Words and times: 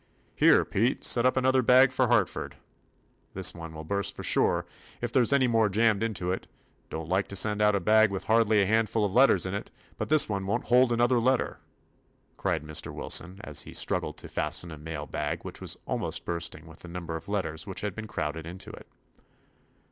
"Here, 0.35 0.65
Pete, 0.65 1.03
set 1.03 1.27
up 1.27 1.37
another 1.37 1.61
bag 1.61 1.91
for 1.91 2.07
Hartford! 2.07 2.55
This 3.35 3.53
one 3.53 3.75
will 3.75 3.83
burst 3.83 4.15
for 4.15 4.23
27 4.23 4.23
THE 4.43 4.47
ADVENTURES 4.47 4.65
OF 4.65 4.89
sure, 4.89 4.99
if 4.99 5.11
there 5.13 5.23
's 5.23 5.31
any 5.31 5.45
more 5.45 5.69
jammed 5.69 6.01
into 6.01 6.31
it. 6.31 6.47
Don't 6.89 7.07
like 7.07 7.27
to 7.27 7.35
send 7.35 7.61
out 7.61 7.75
a 7.75 7.79
bag 7.79 8.09
with 8.09 8.23
hardly 8.23 8.63
a 8.63 8.65
handful 8.65 9.05
of 9.05 9.13
letters 9.13 9.45
in 9.45 9.53
it, 9.53 9.69
but 9.99 10.09
this 10.09 10.27
one 10.27 10.47
won't 10.47 10.63
hold 10.65 10.91
another 10.91 11.19
letter," 11.19 11.59
cried 12.35 12.63
Mr. 12.63 12.91
Wilson, 12.91 13.37
as 13.43 13.61
he 13.61 13.75
struggled 13.75 14.17
to 14.17 14.27
fasten 14.27 14.71
a 14.71 14.77
mail 14.79 15.05
bag 15.05 15.43
which 15.43 15.61
was 15.61 15.77
almost 15.85 16.25
bursting 16.25 16.65
with 16.65 16.79
the 16.79 16.87
number 16.87 17.15
of 17.15 17.29
letters 17.29 17.67
which 17.67 17.81
had 17.81 17.93
been 17.93 18.07
crowded 18.07 18.47
into 18.47 18.71
it. 18.71 18.87